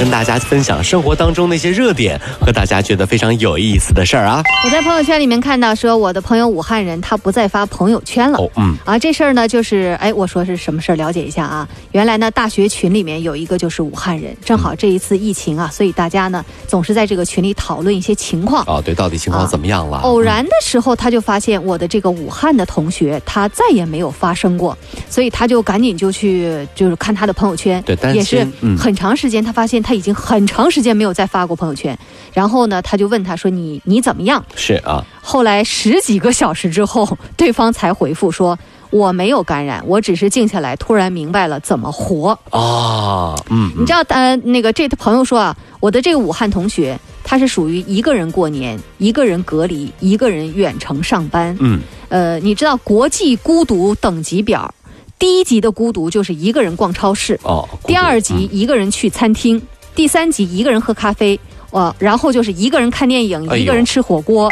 [0.00, 4.42] 跟大家分享生活当中那些热点和大家觉得非常有意思的事儿啊。
[4.64, 8.38] 我在朋友圈里面看到说，我的朋友武汉人他不再发朋友圈了。
[8.38, 10.94] 哦，嗯，啊，这事儿呢，就是哎，我说是什么事儿？
[10.96, 11.68] 了解一下啊。
[11.92, 18.64] 原来呢，大学群里面有一个就是武汉人，正好这一次疫情啊，所以大家呢总是在这个群里讨论一些情况。
[18.66, 19.98] 哦，对，到底情况怎么样了？
[19.98, 24.74] 偶然的时候，他就发现我的这个武汉的同学他再也没有发生过，
[25.10, 27.82] 所以他就赶紧就去就是看他的朋友圈。
[27.82, 31.98] 对但是也是嗯很长时间，他发现他已经很长时间没有再发过朋友圈。
[32.32, 38.56] 然后呢，他就问他说：“你你怎么样？”是啊，后来十几个小时之后，对方才回复说
[38.90, 42.38] ：“我没有感染，我只是静下来，突然明白了怎么活。
[42.50, 51.56] 啊，嗯，你知道，呃，那个这朋友说啊，我的这个武汉同学，他是属于一个人过年，一个人隔离，一个人远程上班。
[51.58, 54.72] 嗯，呃，你知道国际孤独等级表，
[55.18, 59.60] 第一级的孤独就是一个人逛超市，哦，第二级一个人去餐厅，
[60.00, 61.38] 第三集一个人喝咖啡，
[61.72, 64.48] 呃，然后就是一个人看电影，哎一个人吃火锅，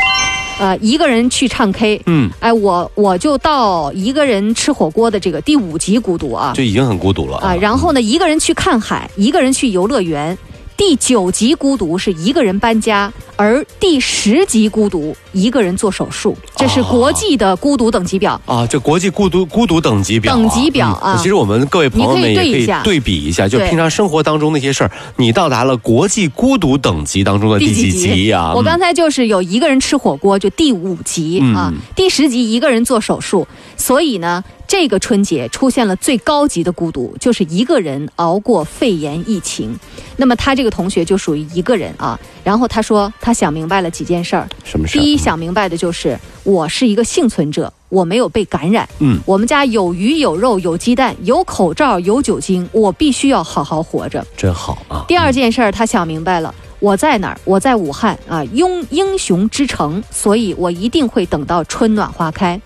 [0.59, 2.03] 呃，一个人去唱 K。
[2.05, 10.37] 嗯，哎，我我就到一个人吃火锅的这个第五集孤独啊就已经很孤独了啊，然后呢，一个人去看海，一个人去游乐园。
[10.79, 18.41] 第九级孤独是一个人搬家，而第十级孤独一个人做手术，这是国际的孤独等级表。
[18.47, 22.81] 啊，这国际孤独孤独等级表啊、等级表啊嗯其实我们各位朋友们也可以对一下。
[22.85, 31.55] 对比一下，就平常生活当中那些事儿，你到达了国际孤独等级当中的第几级啊、我刚才就是有一个人吃火锅，就第五级、嗯。
[31.57, 39.75] 啊，第十级一个人做手术，所以呢，这个春节出现了最高级的孤独，就是一个人熬过肺炎疫情。
[40.17, 44.47] 那么他这个同学就属于一个人啊，然后他说他想明白了几件事儿。
[44.63, 45.01] 什么事儿？
[45.01, 48.87] 第一，想明白的就是我是一个幸存者，我没有被感染。
[48.99, 54.25] 嗯我们家有鱼有肉有鸡蛋有口罩有酒精，我必须要好好活着。
[54.37, 55.03] 真好啊。
[55.09, 57.41] 第二件事儿，他想明白了，我在哪儿？
[57.45, 62.61] 我在武汉啊，英英雄之城，所以我一定会等到春暖花开。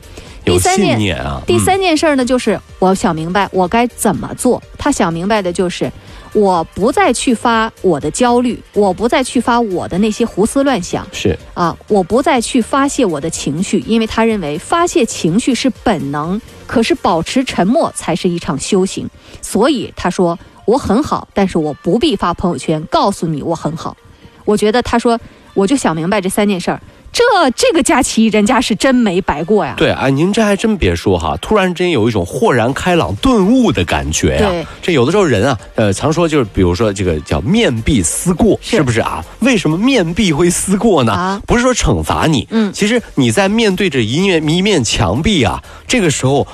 [0.44, 0.98] 第三件。
[1.46, 4.62] 第三件事儿呢，就是我想明白我该怎么做。
[4.76, 5.90] 他想明白的就是，
[6.32, 19.08] 我不再去发我的焦虑，我不再去发我的那些胡思乱想嗯是啊，我不再去发泄我的情绪，因为他认为发泄情绪是本能，可是保持沉默才是一场修行。
[19.40, 23.96] 所以他说我很好，但是我不必发朋友圈告诉你我很好。
[24.44, 25.18] 我觉得他说
[25.54, 26.80] 我就想明白这三件事儿，
[27.12, 27.22] 这
[27.54, 29.74] 这个假期人家是真没白过呀。
[29.76, 39.24] 对啊，您这还真别说哈，突然之间有一种豁然开朗、顿悟的感觉呀、对这有的时候人啊，呃，常说就是，比如说这个叫面壁思过，是是不是啊？
[39.40, 41.12] 为什么面壁会思过呢？
[41.12, 46.46] 啊不是说惩罚你，嗯其实你在面对着一面一面墙壁啊，这个时候。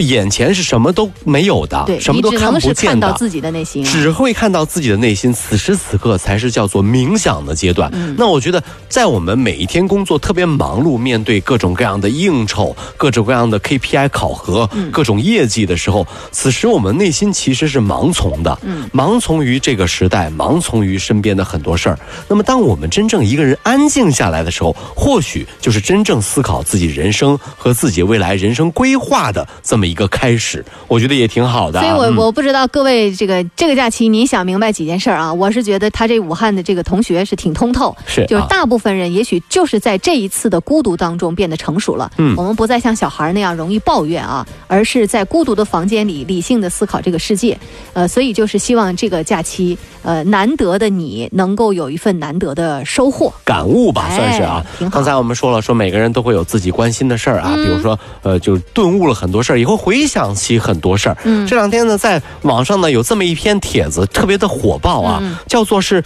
[0.00, 3.90] 眼前是什么都没有的，对，什么都看不见的，看到自己的内心、啊。
[3.90, 7.90] 只会看到自己的内心，此时此刻才是叫做冥想的阶段。
[7.94, 21.98] 嗯那我觉得，在我们每一天工作特别忙碌，面对各种各样的应酬、各种各样的 KPI 考核、嗯各种业绩的时候，此时我们内心其实是盲从的，嗯盲从于这个时代，盲从于身边的很多事儿。
[22.28, 30.64] 那么，当我们真正一个人安静下来的时候，或许就是真正思考自己人生和自己未来人生规划的这么一个开始。
[30.86, 31.82] 我觉得也挺好的啊。
[31.82, 35.32] 所以我，嗯我不知道各位这个这个假期您想明白几件事儿啊？
[35.32, 42.10] 我是觉得他这武汉的这个同学是挺通透，是啊就是大部分人也许就是在这一次的孤独当中变得成熟了。
[42.18, 47.58] 嗯我们不再像小孩那样容易抱怨啊，而是在孤独的房间里理性的思考这个世界。
[47.94, 53.32] 呃，所以就是希望这个假期，呃，难得的你能够有一份难得的收获。
[53.44, 61.16] 感悟吧，哎算是啊刚才我们说了，说每个人都会有自己关心的事儿啊，嗯比如说，呃，就顿悟了很多事儿，也会回想起很多事儿。
[61.24, 66.02] 嗯这两天呢，在网上呢有这么一篇帖子，特别的火爆啊，嗯叫做是。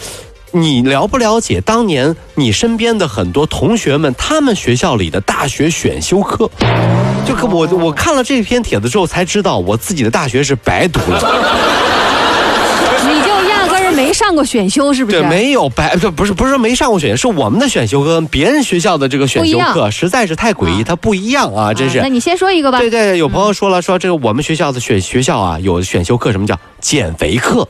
[0.55, 6.51] 你了不了解当年你身边的很多同学们，他们学校里的大学选修课？
[7.27, 11.21] 就可我我看了这篇帖子之后，才知道我自己的大学是白读了。
[14.12, 15.20] 上过选修，是不是？
[15.20, 21.99] 对，没有白，这不是不是说没上过选修，是我们的选修跟别人学校的这个选修课实在是太诡异，啊它不一样啊，真是。
[21.99, 22.79] 啊那你先说一个吧。
[22.79, 27.67] 对对，有朋友说了，说这个我们学校的选学校啊，有选修课什么叫减肥课？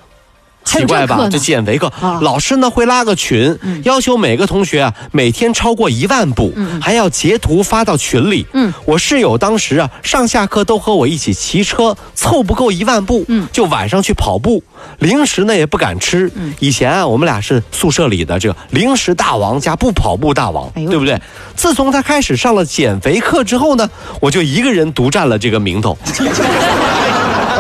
[0.65, 1.29] 奇怪吧？
[1.31, 8.47] 这减肥课，啊老师呢会拉个群，要求每个同学啊每天超过一万步，还要截图发到群里。
[8.53, 14.63] 嗯，我室友当时啊上下课都和我一起骑车，凑不够一万步，嗯就晚上去跑步，
[14.99, 16.31] 零食呢也不敢吃。
[16.35, 21.21] 嗯以前啊我们俩是宿舍里的这个零食大王加不跑步大王，哎对不对？
[21.57, 25.97] 自从他开始上了减肥课之后呢，我就一个人独占了这个名头。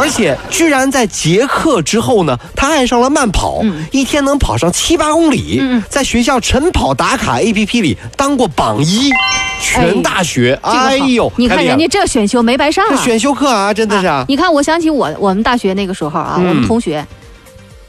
[0.02, 9.12] 而且居然在结课之后呢，他爱上了慢跑，嗯一天能跑上七八公里，在学校晨跑打卡 APP 里当过榜一，
[9.60, 12.90] 全大学，这个哎呦，你看人家这选修没白上啊！
[12.90, 17.06] 这选修课啊，真的是啊，你看，我想起我我们大学那个时候啊，嗯我们同学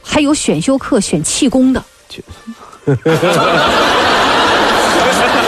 [0.04, 1.84] 还有选修课选气功的。
[2.86, 2.94] 你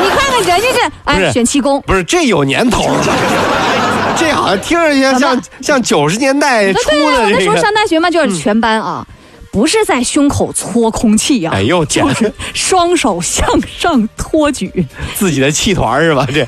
[0.09, 3.13] 看看人家这，哎，选气功，不是这有年头了吧？
[4.17, 9.05] 这好像听着像像像九十年代初对啊，我那时候上大学嘛，就是全班啊，
[9.51, 13.47] 不是在胸口搓空气呀、哎呦，简直双手向
[13.77, 14.85] 上托举，
[15.15, 16.27] 自己的气团是吧？
[16.33, 16.47] 这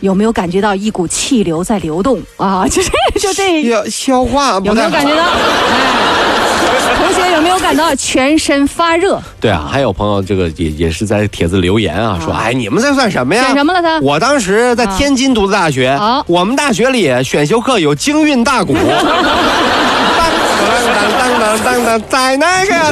[0.00, 2.66] 有没有感觉到一股气流在流动啊？
[2.68, 5.22] 就这就这，要消化有没有感觉到？
[5.22, 6.27] 哎，
[6.98, 9.20] 同学有没有感到全身发热？
[9.40, 13.44] 对啊，还有朋友这个也也是在帖子留言啊，说哎你们这算什么呀？
[13.46, 13.98] 选什么了他？
[14.00, 18.84] 我当时在天津读的大学，好我们大学里选修课有京韵大鼓，当
[21.18, 22.88] 当当当当，在那个天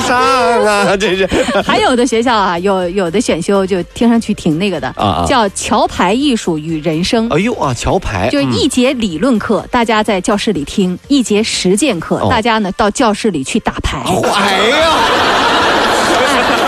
[0.00, 1.26] 桥上啊， 这是。
[1.64, 5.24] 还有的学校啊，有有的选修就听上去挺那个的，啊啊。
[5.26, 7.28] 叫桥牌艺术与人生。
[7.30, 8.28] 哎呦啊，桥牌。
[8.30, 12.28] 就是一节理论课，大家在教室里听；一节实践课，哦。
[12.30, 13.98] 大家呢到教室里去打牌。
[14.34, 14.88] 哎呀，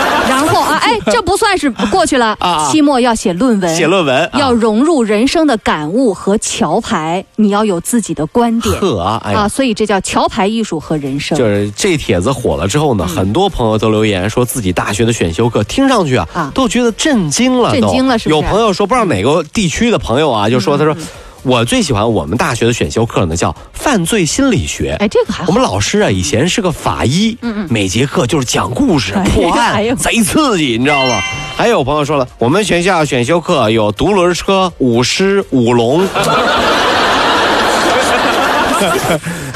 [0.29, 2.35] 然后啊，哎，这不算是过去了。
[2.39, 2.69] 啊啊。
[2.71, 4.39] 期末要写论文，写论文啊。
[4.39, 8.75] 要融入人生的感悟和桥牌，你要有自己的观点。
[8.79, 11.37] 呵啊，哎啊，所以这叫桥牌艺术和人生。
[11.37, 12.97] 就是这帖子火了之后嗯。
[12.97, 16.51] 呢，很多朋友都留言说自己大学的选修课听上去啊，啊。
[16.53, 18.41] 都觉得震惊了，震惊了是不是？
[18.41, 20.95] 有朋友说不知道哪个地区的朋友啊，就说他说。
[21.43, 24.95] 我最喜欢我们大学的选修课呢，叫犯罪心理学。
[24.99, 25.53] 哎，这个还好我。
[25.53, 27.35] 们老师啊，以前是个法医，
[27.67, 31.19] 每节课就是讲故事、哎破案，哎贼刺激，你知道吗？
[31.57, 36.07] 还有朋友说了，我们学校选修课有独轮车、舞狮、舞龙，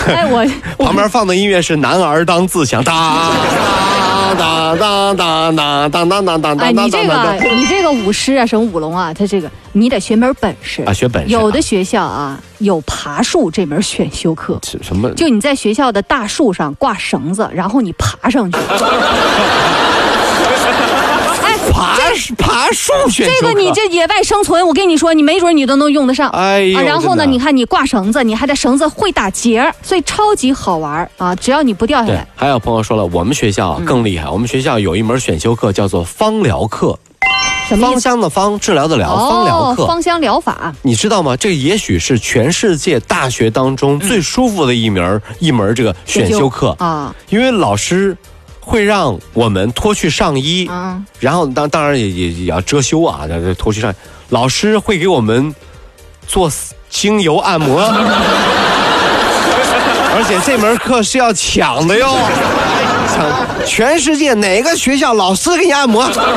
[0.08, 0.46] 哎，我
[0.78, 3.32] 我旁边放的音乐是男儿当自强，当
[4.38, 7.56] 当当当当当当当当哎，当当你这个。
[7.56, 15.10] 你这个舞狮啊，什么舞龙啊，他这个你得学门本事啊学本事有的学校啊有爬树这门选修课，什什么？
[15.12, 18.58] 就你在学校的大树上挂绳子，然后你爬上去。
[21.42, 21.98] 哎，爬
[22.38, 26.30] 爬树选这个你这野外生存，我跟你说，你没准你都能用得上。
[26.30, 31.36] 哎呦啊，然后呢，你看你挂绳子，你还得绳子会打结儿，所以超级好玩啊！
[31.36, 37.05] 只要你不掉下来，，还有朋友说了，我们学校啊更厉害，我们学校有一门选修课叫做芳疗课，芳
[37.68, 38.02] 什么意思？
[38.02, 39.88] 香的芳，治疗的疗，芳疗哦，课。
[39.88, 40.74] 芳香疗法。
[40.82, 41.36] 你知道吗？
[41.36, 48.16] 这也许是全世界大学当中最舒服的一门、一门这个选修课啊，因为老师
[48.60, 53.22] 会让我们脱去上衣，嗯然后当当然也也也要遮羞啊，
[53.58, 53.96] 脱去上衣，
[54.30, 55.54] 老师会给我们
[56.28, 56.52] 做
[56.90, 57.82] 精油按摩，
[60.14, 62.16] 而且这门课是要抢的哟，
[63.14, 63.26] 抢
[63.66, 66.34] 全世界哪个学校老师给你按摩，哪个学校？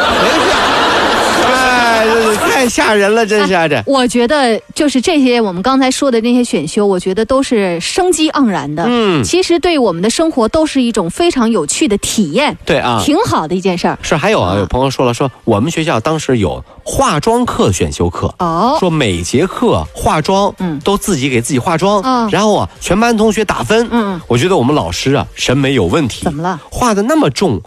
[2.36, 3.82] 太吓人了，真是啊这。
[3.86, 8.84] 我觉得就是这些我们刚才说的那些选修，我觉得都是生机盎然的。
[8.86, 9.22] 嗯。
[9.24, 13.98] 其实对我们的生活都是一种非常有趣的体验，对啊，挺好的一件事儿。
[14.02, 20.78] 是还有啊，有朋友说了，说我们学校当时有化妆课选修课，哦，说每节课化妆，嗯。
[20.84, 26.60] 都自己给自己化妆，嗯然后啊，全班同学打分，嗯我觉得我们老师啊审美有问题，怎么了？
[26.70, 27.60] 画的那么重，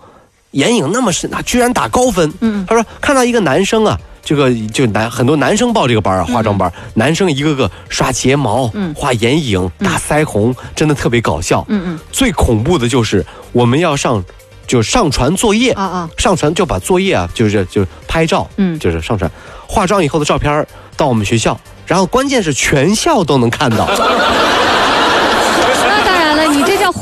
[0.52, 2.66] 眼影那么深，啊，居然打高分，嗯。
[2.68, 4.00] 他说看到一个男生啊。
[4.24, 8.94] 这个就男很多男生报这个班啊，化妆班，男生一个个刷睫毛、嗯。
[8.96, 11.66] 画眼影、打腮红，真的特别搞笑。
[11.70, 12.00] 嗯嗯。
[12.12, 14.24] 最恐怖的就是我们要上，
[14.68, 18.78] 就上传作业啊啊，上传就把作业啊，就是就是拍照，嗯。
[18.80, 19.30] 就是上传。
[19.68, 23.88] 化妆以后的照片到我们学校，然后关键是全校都能看到。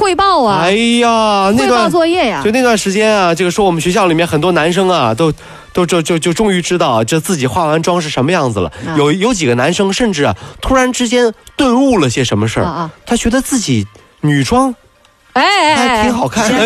[0.09, 2.49] 汇报啊，哎呀，那汇报段作业呀就。
[2.49, 5.31] 那段时间啊，这个说我们学校里面很多男生啊，都
[5.71, 8.71] 都就就就终于知道啊这自己化完妆是什么样子了。
[8.87, 13.85] 啊有有几个男生甚至啊，突然之间顿悟了些什么事儿，他觉得自己
[14.21, 14.73] 女装
[15.33, 16.49] 哎还挺好看。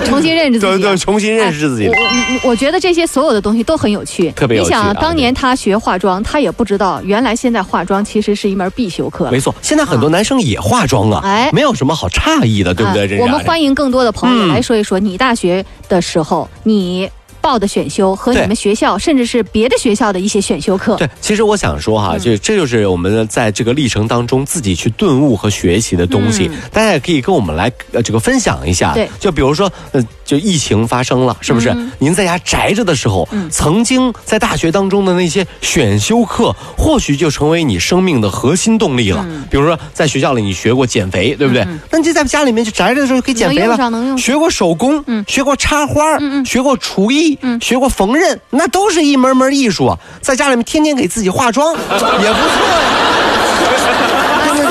[0.04, 0.78] 重新认识自己。
[0.78, 1.92] 对对，重新认识自己我。
[1.94, 9.30] 我我觉得这些所有的东西都很有趣，特别有趣你想，啊当年他学化妆，他也不知道原来现在化妆其实是一门必修课。
[9.30, 13.18] 没错，现在很多男生也化妆啊，哎没有什么好诧异的，对不对？
[13.20, 17.08] 我们欢迎更多的朋友嗯来说一说你大学的时候你
[17.44, 20.96] 报的选修和你们学校甚至是别的学校的一些选修课。
[20.96, 28.94] 对，其实我想说哈，就这就是我们在这个历程当中自己去顿悟和学习的东西，嗯大家也可以跟我们来呃这个分享一下。
[28.94, 31.68] 对就比如说呃，就疫情发生了，是不是？
[31.68, 39.22] 嗯您在家宅着的时候，嗯曾经在大学当中的那些选修课，或许就成为你生命的核心动力了。
[39.28, 41.62] 嗯比如说在学校里你学过减肥，对不对？
[41.64, 43.66] 嗯那你就在家里面就宅着的时候可以减肥了。
[43.66, 49.98] 能用上能用上学过手工，嗯学过插花，嗯嗯学过厨艺，嗯学过缝纫，那都是一门门艺术啊！
[50.20, 52.84] 在家里面天天给自己化妆，也不错呀。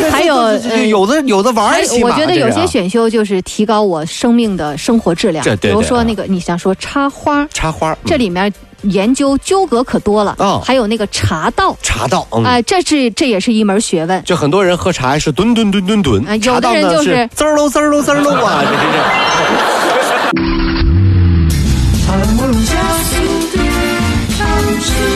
[0.12, 0.54] 还有
[0.88, 8.52] 有的有的玩还儿，我觉得有些选修就是提高我生命的生活质量这，对比如说那个你想说插花，插花，嗯这里面
[8.84, 12.44] 研究纠葛可多了，哦还有那个茶道，茶道，嗯。
[12.44, 14.24] 啊、这是这也是一门学问。
[14.24, 20.63] 就很多人喝茶是吨吨吨吨吨，啊有的茶道呢人就是滋儿喽滋儿喽滋儿喽啊，这是
[24.86, 25.13] Christ.